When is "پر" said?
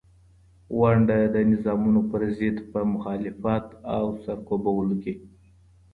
2.11-2.21